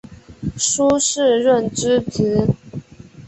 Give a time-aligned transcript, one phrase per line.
[0.57, 2.47] 苏士润之侄。